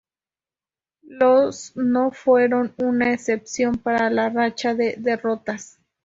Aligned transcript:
Los 1.03 1.73
no 1.77 2.09
fueron 2.09 2.73
una 2.77 3.13
excepción 3.13 3.77
para 3.77 4.09
la 4.09 4.31
racha 4.31 4.73
de 4.73 4.95
derrotas. 4.97 5.77